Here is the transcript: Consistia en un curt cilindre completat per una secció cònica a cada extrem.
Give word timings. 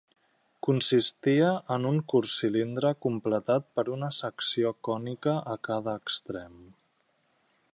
Consistia 0.67 1.49
en 1.75 1.85
un 1.89 1.99
curt 2.13 2.31
cilindre 2.35 2.91
completat 3.07 3.67
per 3.79 3.85
una 3.97 4.09
secció 4.21 4.71
cònica 4.89 5.35
a 5.57 5.59
cada 5.69 5.97
extrem. 6.03 6.57